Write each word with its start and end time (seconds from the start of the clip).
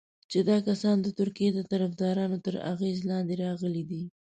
چې 0.31 0.39
دا 0.49 0.57
کسان 0.67 0.97
د 1.01 1.07
ترکیې 1.19 1.49
د 1.53 1.59
طرفدارانو 1.71 2.37
تر 2.45 2.55
اغېز 2.71 2.99
لاندې 3.09 3.33
راغلي 3.45 3.83
دي. 3.89 4.03